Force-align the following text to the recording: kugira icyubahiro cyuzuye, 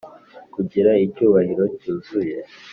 kugira 0.53 0.91
icyubahiro 1.05 1.63
cyuzuye, 1.79 2.37